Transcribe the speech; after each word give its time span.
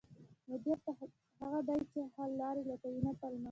مدیر 0.49 0.77
هغه 1.39 1.59
دی 1.67 1.79
چې 1.91 1.99
حل 2.15 2.31
لارې 2.41 2.61
لټوي، 2.69 2.99
نه 3.07 3.13
پلمه 3.19 3.49